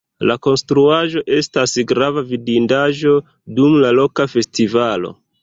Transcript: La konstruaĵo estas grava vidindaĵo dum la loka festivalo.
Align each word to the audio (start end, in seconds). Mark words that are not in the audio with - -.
La 0.29 0.35
konstruaĵo 0.45 1.21
estas 1.39 1.75
grava 1.91 2.23
vidindaĵo 2.31 3.15
dum 3.61 3.77
la 3.85 3.93
loka 4.01 4.29
festivalo. 4.35 5.15